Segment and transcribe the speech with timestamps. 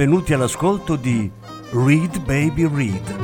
[0.00, 1.30] benvenuti all'ascolto di
[1.72, 3.20] Read Baby Read,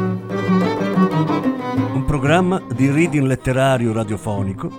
[1.95, 4.71] un programma di reading letterario radiofonico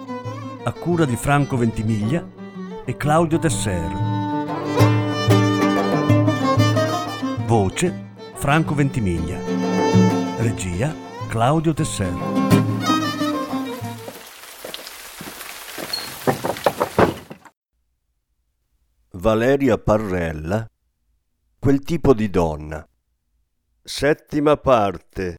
[0.63, 2.23] a cura di Franco Ventimiglia
[2.85, 3.91] e Claudio Desser.
[7.47, 9.39] Voce Franco Ventimiglia.
[10.37, 10.93] Regia
[11.27, 12.13] Claudio Desser.
[19.13, 20.69] Valeria Parrella
[21.67, 22.87] quel tipo di donna.
[23.83, 25.35] Settima parte.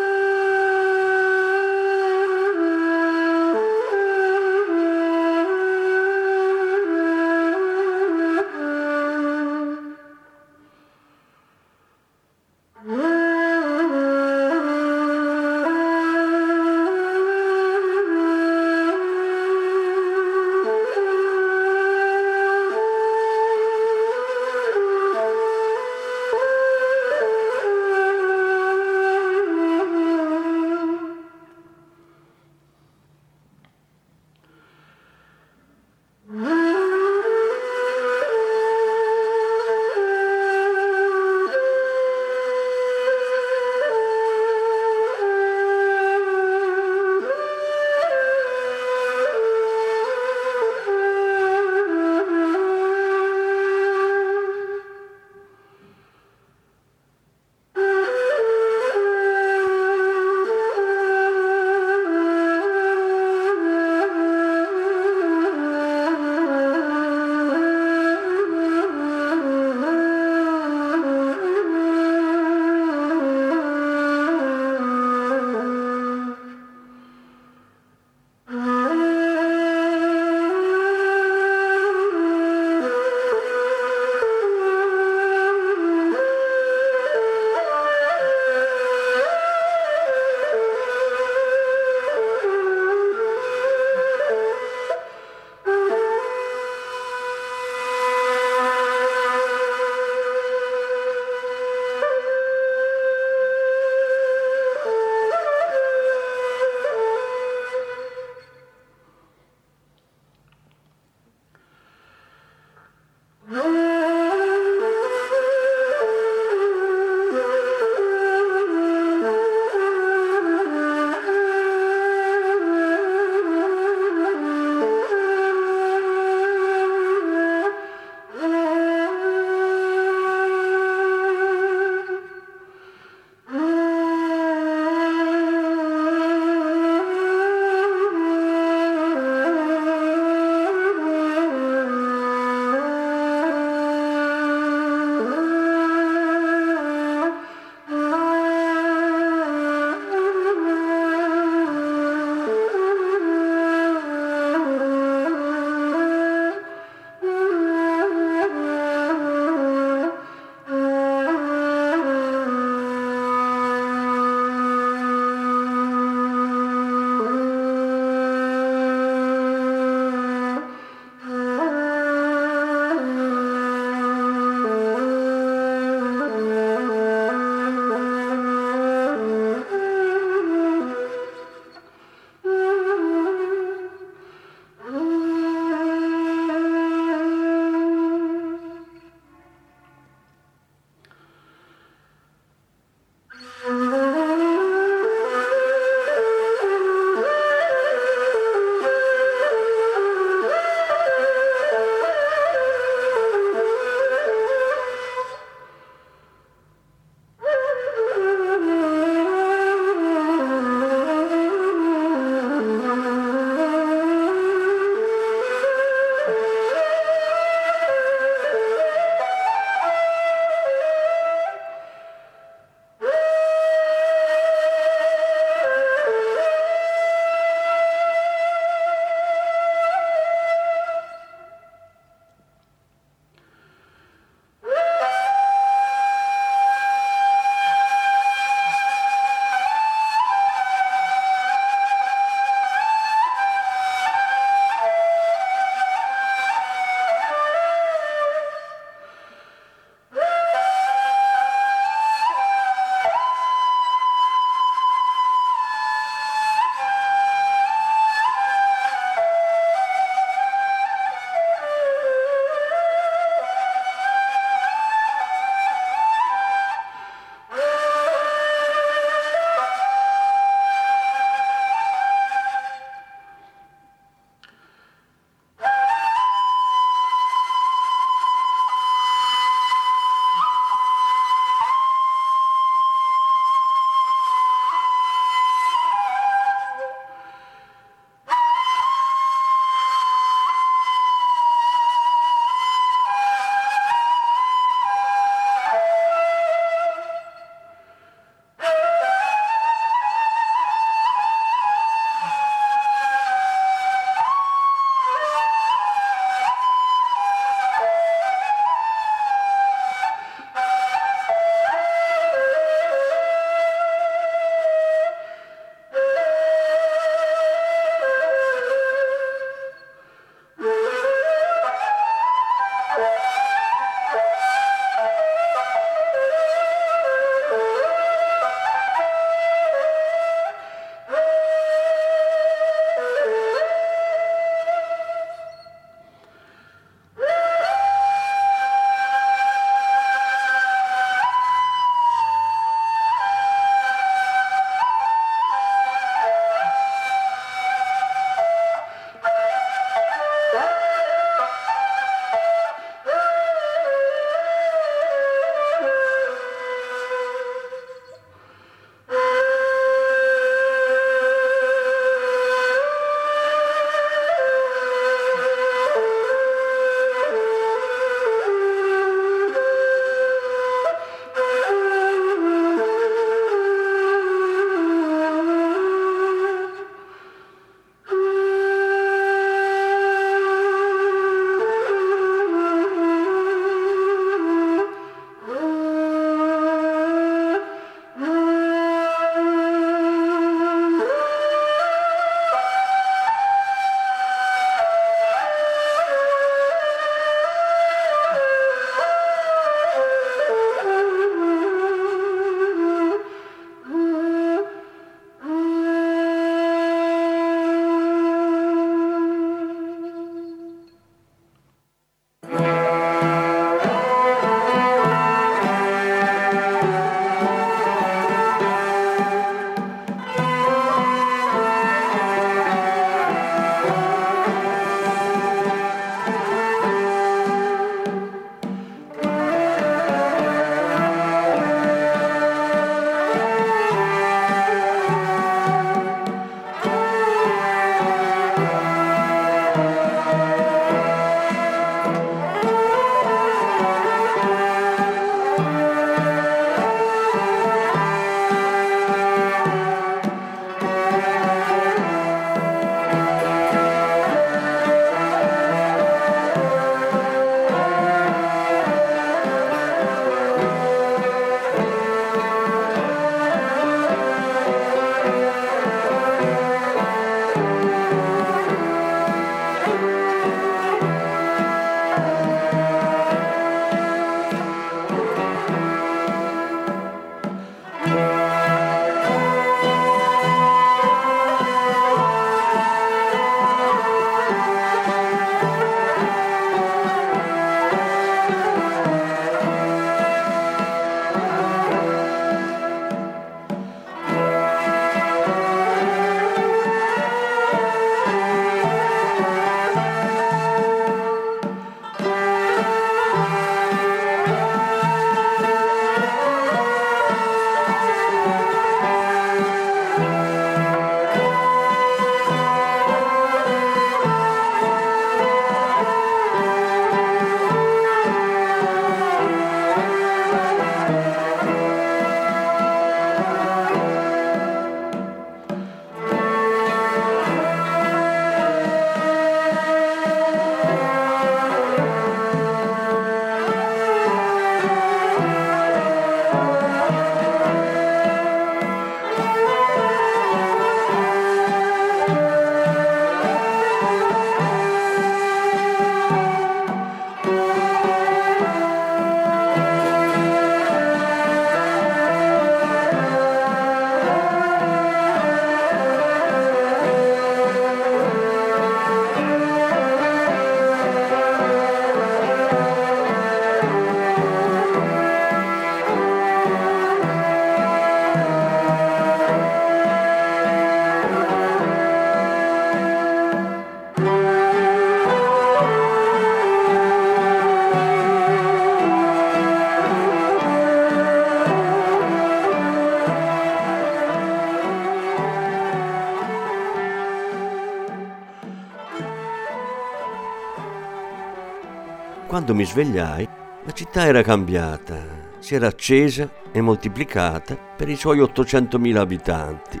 [592.64, 593.46] Quando mi svegliai,
[593.84, 595.18] la città era cambiata,
[595.58, 600.00] si era accesa e moltiplicata per i suoi 800.000 abitanti.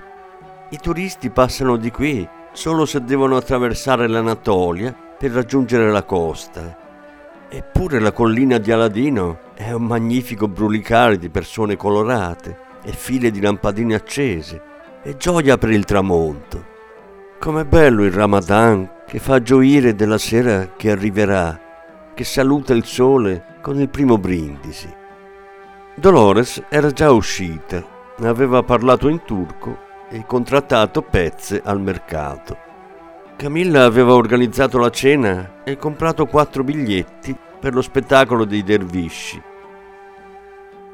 [0.70, 6.78] I turisti passano di qui solo se devono attraversare l'Anatolia per raggiungere la costa.
[7.50, 13.42] Eppure la collina di Aladino è un magnifico brulicare di persone colorate e file di
[13.42, 14.62] lampadine accese
[15.02, 16.64] e gioia per il tramonto.
[17.38, 21.60] Com'è bello il Ramadan che fa gioire della sera che arriverà,
[22.14, 24.92] che saluta il sole con il primo brindisi.
[25.96, 27.84] Dolores era già uscita,
[28.22, 29.78] aveva parlato in turco
[30.08, 32.56] e contrattato pezze al mercato.
[33.36, 39.42] Camilla aveva organizzato la cena e comprato quattro biglietti per lo spettacolo dei dervisci.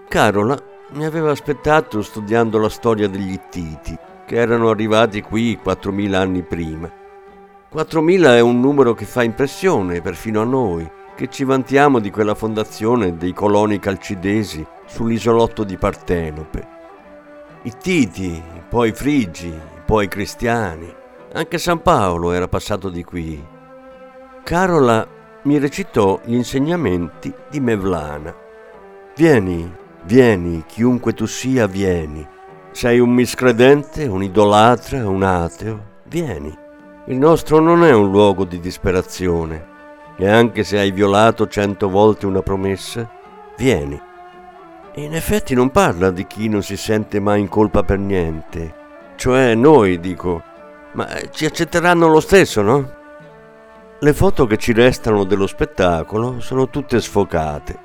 [0.09, 0.59] Carola
[0.93, 3.97] mi aveva aspettato studiando la storia degli Ittiti
[4.27, 6.91] che erano arrivati qui 4.000 anni prima.
[7.73, 12.35] 4.000 è un numero che fa impressione perfino a noi, che ci vantiamo di quella
[12.35, 16.67] fondazione dei coloni calcidesi sull'isolotto di Partenope.
[17.65, 19.53] I Titi, poi i Frigi,
[19.85, 20.91] poi i Cristiani.
[21.35, 23.39] Anche San Paolo era passato di qui.
[24.43, 25.07] Carola
[25.43, 28.35] mi recitò gli insegnamenti di Mevlana.
[29.15, 29.71] Vieni,
[30.05, 32.27] vieni, chiunque tu sia, vieni.
[32.71, 35.85] Sei un miscredente, un idolatra, un ateo?
[36.05, 36.57] Vieni.
[37.09, 39.80] Il nostro non è un luogo di disperazione.
[40.23, 43.11] E anche se hai violato cento volte una promessa,
[43.57, 43.99] vieni.
[44.93, 48.75] E in effetti non parla di chi non si sente mai in colpa per niente.
[49.17, 50.43] Cioè noi, dico.
[50.93, 52.93] Ma ci accetteranno lo stesso, no?
[53.99, 57.79] Le foto che ci restano dello spettacolo sono tutte sfocate.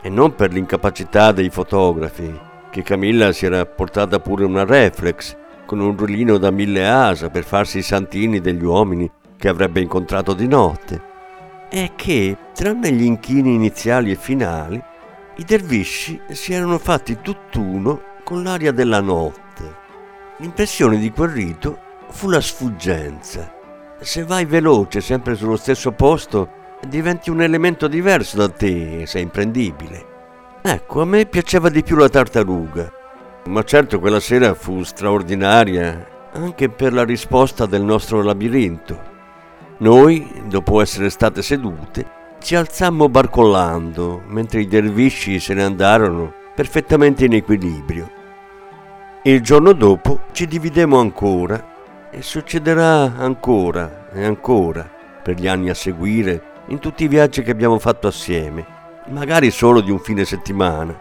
[0.00, 5.78] E non per l'incapacità dei fotografi, che Camilla si era portata pure una reflex con
[5.78, 10.48] un rullino da mille asa per farsi i santini degli uomini che avrebbe incontrato di
[10.48, 11.10] notte.
[11.74, 14.78] E che, tranne gli inchini iniziali e finali,
[15.36, 19.74] i dervisci si erano fatti tutt'uno con l'aria della notte.
[20.36, 21.78] L'impressione di quel rito
[22.10, 23.50] fu la sfuggenza.
[23.98, 29.22] Se vai veloce sempre sullo stesso posto, diventi un elemento diverso da te e sei
[29.22, 30.06] imprendibile.
[30.60, 32.92] Ecco, a me piaceva di più la tartaruga,
[33.46, 39.11] ma certo quella sera fu straordinaria anche per la risposta del nostro labirinto.
[39.82, 42.06] Noi, dopo essere state sedute,
[42.38, 48.08] ci alzammo barcollando, mentre i dervisci se ne andarono perfettamente in equilibrio.
[49.24, 54.88] Il giorno dopo ci dividemmo ancora e succederà ancora e ancora
[55.20, 58.64] per gli anni a seguire in tutti i viaggi che abbiamo fatto assieme
[59.08, 60.96] magari solo di un fine settimana.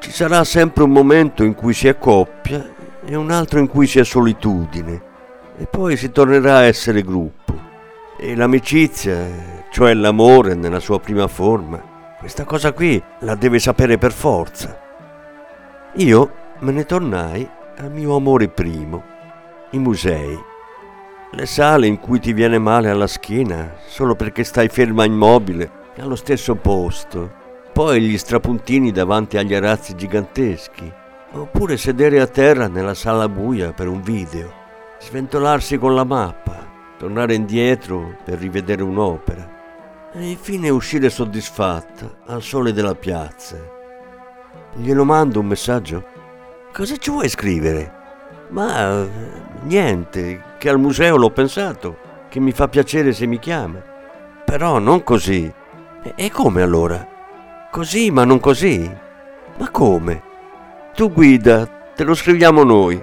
[0.00, 2.62] Ci sarà sempre un momento in cui si è coppia
[3.06, 5.02] e un altro in cui si è solitudine
[5.56, 7.41] e poi si tornerà a essere gruppo.
[8.24, 9.26] E l'amicizia,
[9.72, 11.82] cioè l'amore nella sua prima forma,
[12.20, 14.78] questa cosa qui la deve sapere per forza.
[15.94, 17.46] Io me ne tornai
[17.78, 19.02] al mio amore primo,
[19.70, 20.38] i musei.
[21.32, 26.14] Le sale in cui ti viene male alla schiena solo perché stai ferma immobile allo
[26.14, 27.28] stesso posto,
[27.72, 30.92] poi gli strapuntini davanti agli arazzi giganteschi,
[31.32, 34.52] oppure sedere a terra nella sala buia per un video,
[35.00, 36.71] sventolarsi con la mappa,
[37.02, 43.56] tornare indietro per rivedere un'opera e infine uscire soddisfatta al sole della piazza.
[44.74, 46.04] Glielo mando un messaggio?
[46.72, 47.92] Cosa ci vuoi scrivere?
[48.50, 49.04] Ma
[49.62, 51.96] niente, che al museo l'ho pensato,
[52.28, 53.82] che mi fa piacere se mi chiama.
[54.44, 55.52] Però non così.
[56.14, 57.04] E come allora?
[57.72, 58.88] Così, ma non così?
[59.58, 60.22] Ma come?
[60.94, 63.02] Tu guida, te lo scriviamo noi.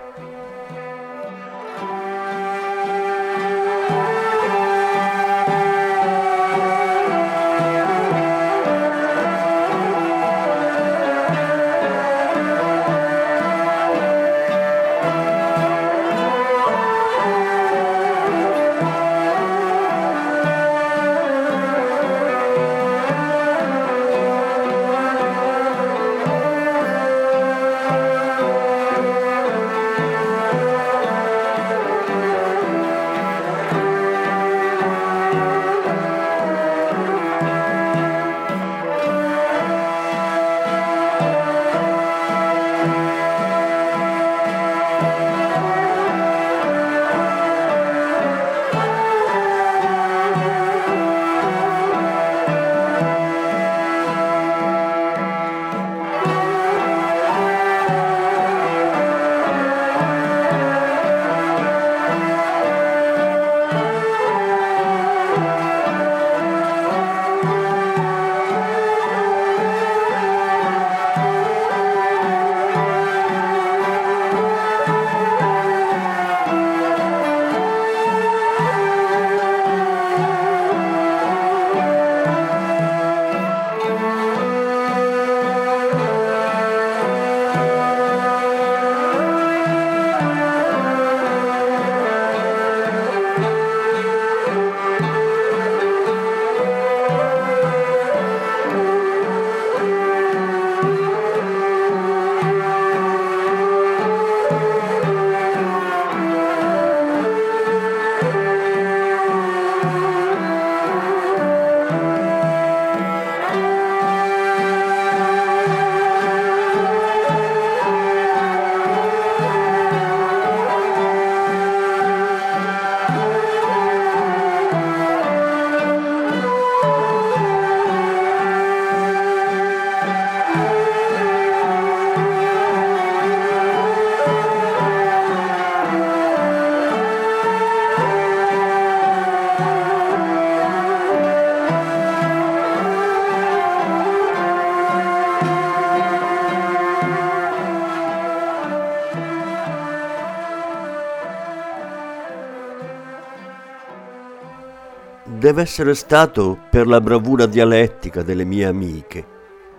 [155.50, 159.26] Deve essere stato per la bravura dialettica delle mie amiche,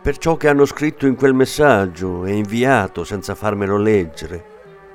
[0.02, 4.44] per ciò che hanno scritto in quel messaggio e inviato senza farmelo leggere.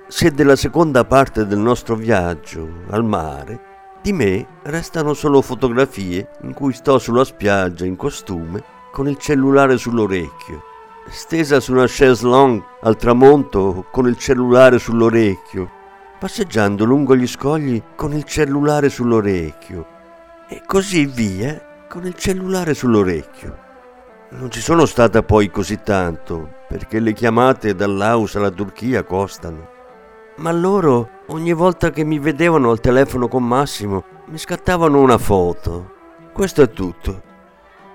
[0.10, 3.60] Se della seconda parte del nostro viaggio al mare,
[4.02, 8.62] di me restano solo fotografie in cui sto sulla spiaggia in costume
[8.92, 10.62] con il cellulare sull'orecchio,
[11.08, 15.70] stesa su una chaise longue al tramonto con il cellulare sull'orecchio,
[16.20, 19.94] passeggiando lungo gli scogli con il cellulare sull'orecchio
[20.48, 23.64] e così via con il cellulare sull'orecchio.
[24.30, 29.70] Non ci sono stata poi così tanto, perché le chiamate dall'Aus alla Turchia costano.
[30.38, 35.94] Ma loro, ogni volta che mi vedevano al telefono con Massimo, mi scattavano una foto.
[36.34, 37.22] Questo è tutto.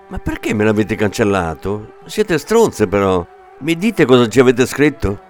[0.08, 1.94] Ma perché me l'avete cancellato?
[2.06, 3.26] Siete stronze però.
[3.58, 5.20] Mi dite cosa ci avete scritto?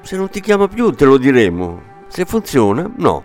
[0.00, 1.82] Se non ti chiama più te lo diremo.
[2.08, 3.24] Se funziona, no.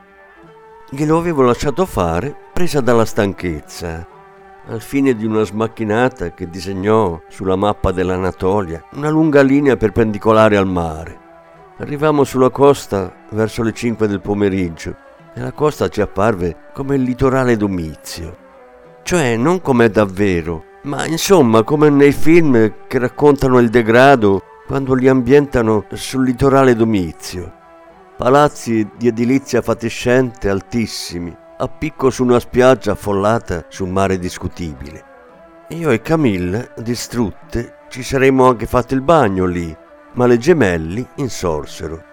[0.89, 4.05] Glielo avevo lasciato fare, presa dalla stanchezza,
[4.67, 10.67] al fine di una smacchinata che disegnò sulla mappa dell'Anatolia una lunga linea perpendicolare al
[10.67, 11.17] mare.
[11.77, 14.93] Arrivammo sulla costa verso le 5 del pomeriggio
[15.33, 18.35] e la costa ci apparve come il litorale domizio.
[19.03, 25.07] Cioè non com'è davvero, ma insomma come nei film che raccontano il degrado quando li
[25.07, 27.53] ambientano sul litorale domizio
[28.17, 35.03] palazzi di edilizia fatiscente altissimi, a picco su una spiaggia affollata su un mare discutibile.
[35.69, 39.75] Io e Camille, distrutte, ci saremmo anche fatto il bagno lì,
[40.13, 42.03] ma le gemelli insorsero.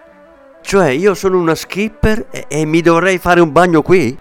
[0.61, 4.19] Cioè io sono una skipper e, e mi dovrei fare un bagno qui?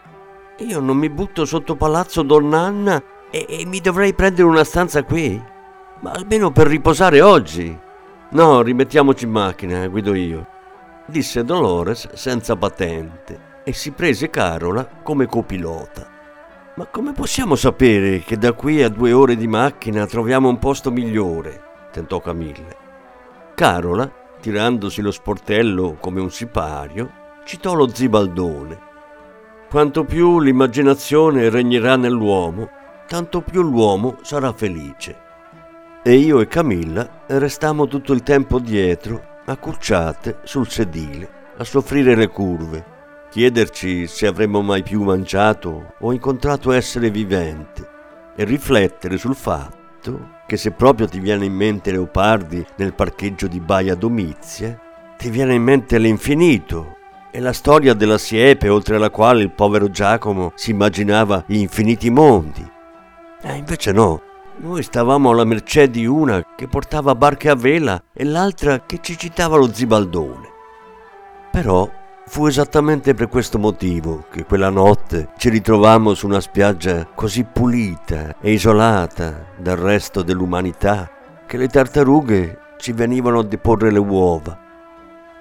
[0.59, 5.41] Io non mi butto sotto palazzo Donnanna e, e mi dovrei prendere una stanza qui?
[6.01, 7.77] Ma almeno per riposare oggi.
[8.29, 10.53] No, rimettiamoci in macchina, guido io
[11.07, 16.07] disse Dolores senza patente e si prese Carola come copilota.
[16.75, 20.91] Ma come possiamo sapere che da qui a due ore di macchina troviamo un posto
[20.91, 21.63] migliore?
[21.91, 22.77] tentò Camille.
[23.55, 27.09] Carola, tirandosi lo sportello come un sipario,
[27.43, 28.79] citò lo zibaldone.
[29.69, 32.69] Quanto più l'immaginazione regnerà nell'uomo,
[33.07, 35.23] tanto più l'uomo sarà felice.
[36.03, 42.27] E io e Camilla restammo tutto il tempo dietro accucciate sul sedile, a soffrire le
[42.27, 42.94] curve,
[43.35, 47.85] chiederci se avremmo mai più mangiato o incontrato essere vivente
[48.33, 53.59] e riflettere sul fatto che se proprio ti viene in mente Leopardi nel parcheggio di
[53.59, 54.79] Baia Domizia,
[55.17, 56.95] ti viene in mente l'infinito
[57.29, 62.09] e la storia della siepe oltre la quale il povero Giacomo si immaginava gli infiniti
[62.09, 62.65] mondi.
[63.41, 64.21] E invece no,
[64.59, 69.17] noi stavamo alla mercé di una che portava barche a vela e l'altra che ci
[69.17, 70.53] citava lo zibaldone.
[71.51, 77.43] Però fu esattamente per questo motivo che quella notte ci ritrovammo su una spiaggia così
[77.43, 81.09] pulita e isolata dal resto dell'umanità
[81.45, 84.59] che le tartarughe ci venivano a deporre le uova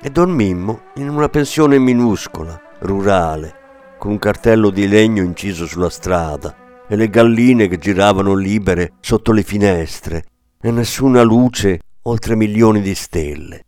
[0.00, 3.54] e dormimmo in una pensione minuscola, rurale,
[3.98, 6.54] con un cartello di legno inciso sulla strada
[6.86, 10.24] e le galline che giravano libere sotto le finestre
[10.60, 13.64] e nessuna luce oltre milioni di stelle.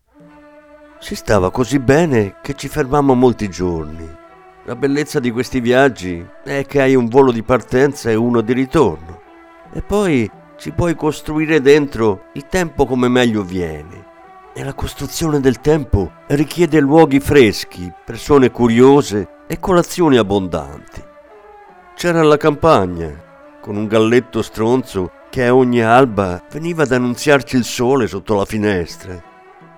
[0.98, 4.08] Si stava così bene che ci fermammo molti giorni.
[4.64, 8.52] La bellezza di questi viaggi è che hai un volo di partenza e uno di
[8.54, 9.20] ritorno.
[9.72, 14.04] E poi ci puoi costruire dentro il tempo come meglio viene.
[14.54, 21.04] E la costruzione del tempo richiede luoghi freschi, persone curiose e colazioni abbondanti.
[21.94, 27.64] C'era la campagna, con un galletto stronzo che a ogni alba veniva ad annunziarci il
[27.64, 29.34] sole sotto la finestra.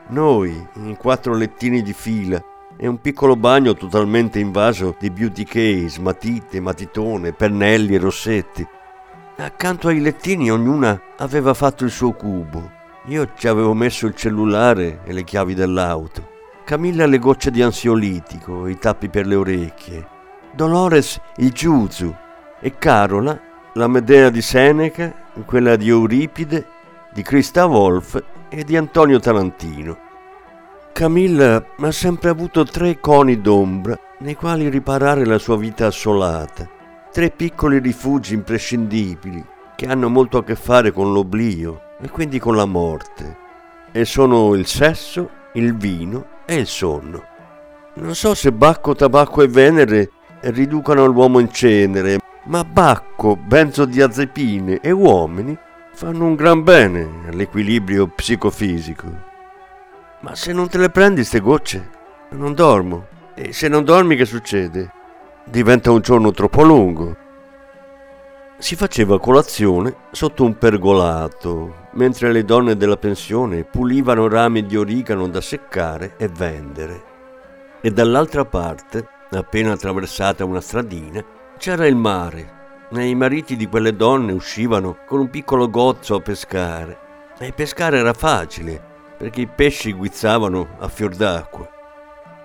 [0.09, 2.42] Noi, in quattro lettini di fila,
[2.81, 8.66] e un piccolo bagno totalmente invaso di beauty case, matite, matitone, pennelli e rossetti.
[9.37, 12.71] Accanto ai lettini ognuna aveva fatto il suo cubo.
[13.07, 16.37] Io ci avevo messo il cellulare e le chiavi dell'auto.
[16.64, 20.07] Camilla le gocce di ansiolitico, i tappi per le orecchie.
[20.53, 22.14] Dolores il Giuzu
[22.61, 23.38] e Carola
[23.75, 25.12] la Medea di Seneca,
[25.44, 26.66] quella di Euripide,
[27.12, 29.98] di Christa Wolf e di Antonio Tarantino.
[30.92, 36.68] Camilla ha sempre avuto tre coni d'ombra nei quali riparare la sua vita assolata,
[37.12, 39.44] tre piccoli rifugi imprescindibili
[39.76, 43.37] che hanno molto a che fare con l'oblio e quindi con la morte,
[43.92, 47.22] e sono il sesso, il vino e il sonno.
[47.94, 54.90] Non so se Bacco, Tabacco e Venere riducano l'uomo in cenere, ma Bacco, benzodiazepine e
[54.90, 55.56] uomini
[55.98, 59.06] fanno un gran bene all'equilibrio psicofisico.
[60.20, 61.90] Ma se non te le prendi ste gocce,
[62.30, 63.08] non dormo.
[63.34, 64.92] E se non dormi che succede?
[65.42, 67.16] Diventa un giorno troppo lungo.
[68.58, 75.26] si faceva colazione sotto un pergolato, mentre le donne della pensione pulivano rami di origano
[75.26, 77.02] da seccare e vendere.
[77.80, 81.24] E dall'altra parte, appena attraversata una stradina,
[81.56, 82.58] c'era il mare.
[82.90, 86.98] E i mariti di quelle donne uscivano con un piccolo gozzo a pescare.
[87.38, 88.83] E pescare era facile,
[89.16, 91.68] perché i pesci guizzavano a fior d'acqua.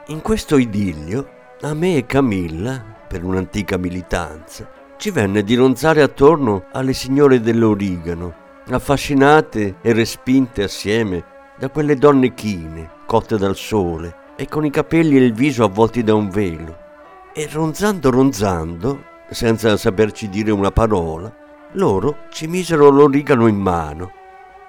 [0.08, 1.30] In questo idillio,
[1.62, 8.34] a me e Camilla, per un'antica militanza, ci venne di ronzare attorno alle signore dell'origano,
[8.70, 11.24] affascinate e respinte assieme
[11.58, 16.04] da quelle donne chine, cotte dal sole e con i capelli e il viso avvolti
[16.04, 16.78] da un velo.
[17.34, 21.34] E ronzando ronzando, senza saperci dire una parola,
[21.74, 24.12] loro ci misero l'origano in mano.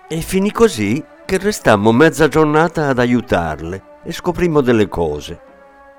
[0.08, 5.40] E finì così che restammo mezza giornata ad aiutarle e scoprimmo delle cose.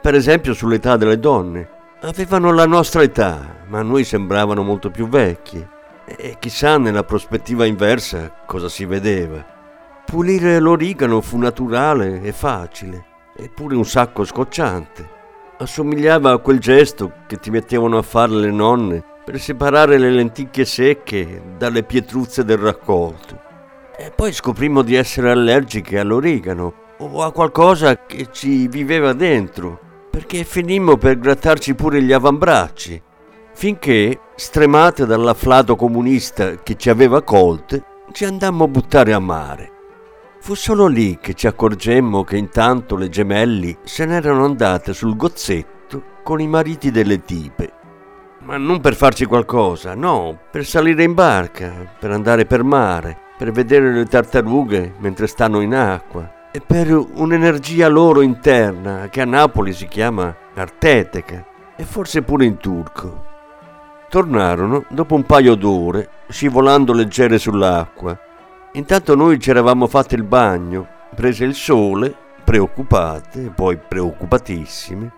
[0.01, 5.65] Per esempio sull'età delle donne, Avevano la nostra età, ma noi sembravano molto più vecchi.
[6.05, 9.43] E chissà nella prospettiva inversa cosa si vedeva.
[10.05, 15.13] Pulire l'origano fu naturale e facile, eppure un sacco scocciante.
[15.57, 20.65] Assomigliava a quel gesto che ti mettevano a fare le nonne per separare le lenticchie
[20.65, 23.39] secche dalle pietruzze del raccolto.
[23.97, 29.79] E poi scoprimmo di essere allergiche all'origano o a qualcosa che ci viveva dentro
[30.15, 33.01] perché finimmo per grattarci pure gli avambracci,
[33.53, 39.74] finché, stremate dall'afflato comunista che ci aveva colte, ci andammo a buttare a mare.
[40.45, 46.19] Fu solo lì che ci accorgemmo che intanto le gemelli se n'erano andate sul gozzetto
[46.21, 47.73] con i mariti delle tipe.
[48.41, 53.51] Ma non per farci qualcosa, no, per salire in barca, per andare per mare, per
[53.51, 59.73] vedere le tartarughe mentre stanno in acqua, e per un'energia loro interna che a Napoli
[59.73, 61.43] si chiama arteteca
[61.75, 63.25] e forse pure in turco.
[64.09, 68.19] Tornarono dopo un paio d'ore, scivolando leggere sull'acqua.
[68.75, 70.85] Intanto noi ci eravamo fatti il bagno,
[71.15, 75.11] prese il sole, preoccupate, poi preoccupatissime.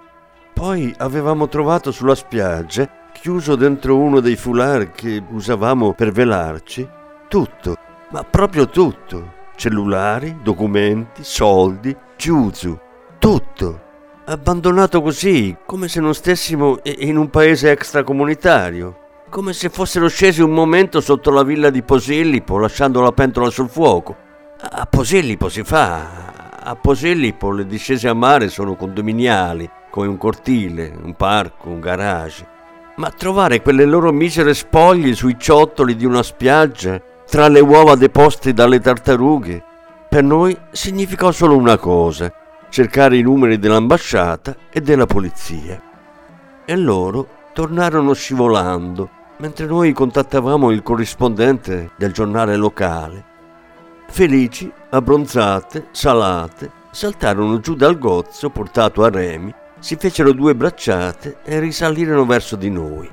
[0.53, 6.87] Poi avevamo trovato sulla spiaggia, chiuso dentro uno dei foulard che usavamo per velarci,
[7.27, 7.75] tutto,
[8.11, 12.79] ma proprio tutto cellulari, documenti, soldi, chiuso,
[13.17, 13.81] tutto.
[14.25, 20.51] Abbandonato così, come se non stessimo in un paese extracomunitario, come se fossero scesi un
[20.51, 24.15] momento sotto la villa di Posillipo lasciando la pentola sul fuoco.
[24.59, 30.93] A Posillipo si fa, a Posillipo le discese a mare sono condominiali, come un cortile,
[31.01, 32.47] un parco, un garage.
[32.95, 38.53] Ma trovare quelle loro misere spoglie sui ciottoli di una spiaggia tra le uova deposte
[38.53, 39.63] dalle tartarughe,
[40.09, 42.33] per noi significò solo una cosa,
[42.69, 45.81] cercare i numeri dell'ambasciata e della polizia.
[46.65, 53.25] E loro tornarono scivolando, mentre noi contattavamo il corrispondente del giornale locale.
[54.09, 61.57] Felici, abbronzate, salate, saltarono giù dal gozzo portato a remi, si fecero due bracciate e
[61.57, 63.09] risalirono verso di noi.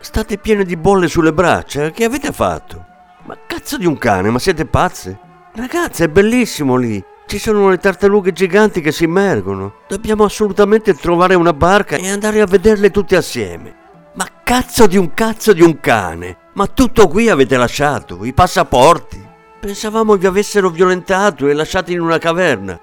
[0.00, 2.84] State piene di bolle sulle braccia, che avete fatto?
[3.26, 5.16] Ma cazzo di un cane, ma siete pazze?
[5.54, 7.00] Ragazze, è bellissimo lì.
[7.30, 9.74] Ci sono le tartarughe giganti che si immergono.
[9.86, 13.72] Dobbiamo assolutamente trovare una barca e andare a vederle tutte assieme.
[14.14, 16.36] Ma cazzo di un cazzo di un cane!
[16.54, 19.24] Ma tutto qui avete lasciato, i passaporti.
[19.60, 22.80] Pensavamo vi avessero violentato e lasciati in una caverna,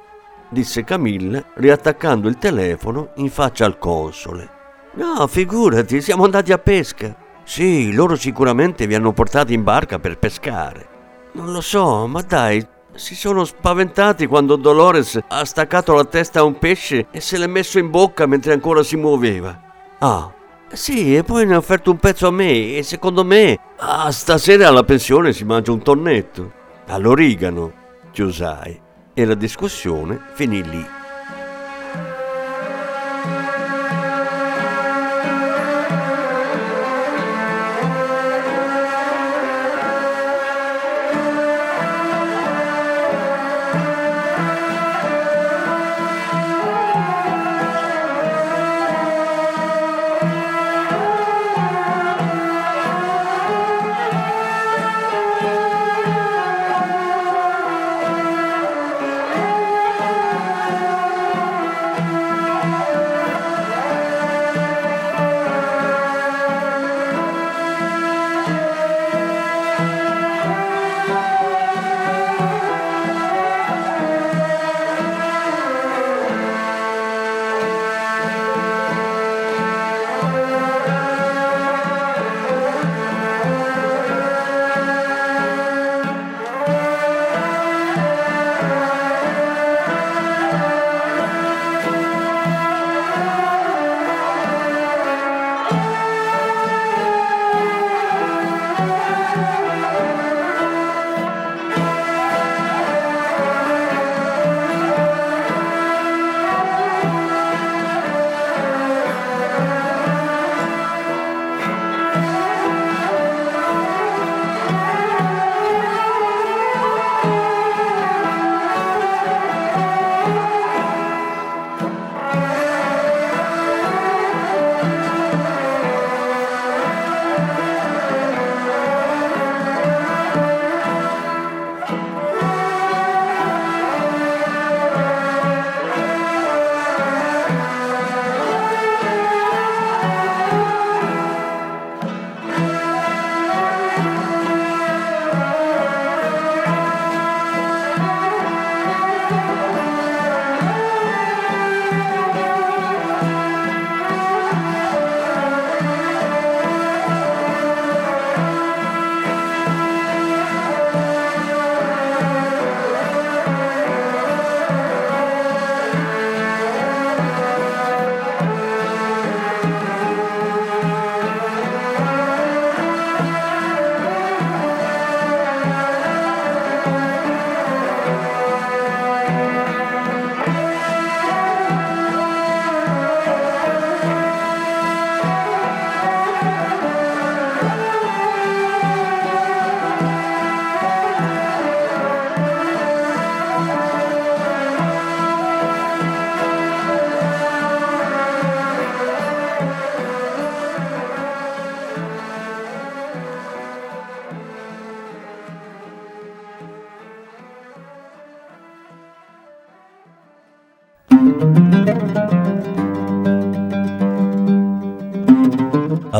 [0.48, 4.50] disse Camilla, riattaccando il telefono in faccia al console.
[4.94, 7.14] No, figurati, siamo andati a pesca.
[7.44, 10.88] Sì, loro sicuramente vi hanno portati in barca per pescare.
[11.34, 12.66] Non lo so, ma dai,
[12.98, 17.48] si sono spaventati quando Dolores ha staccato la testa a un pesce e se l'è
[17.48, 19.62] messo in bocca mentre ancora si muoveva.
[20.00, 20.32] Ah,
[20.72, 24.68] sì, e poi ne ha offerto un pezzo a me e secondo me, ah, stasera
[24.68, 26.52] alla pensione si mangia un tonnetto.
[26.88, 27.72] All'origano,
[28.12, 28.82] chiusai.
[29.14, 30.97] E la discussione finì lì.